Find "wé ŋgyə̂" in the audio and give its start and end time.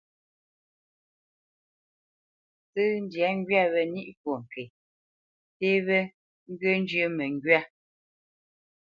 5.87-6.75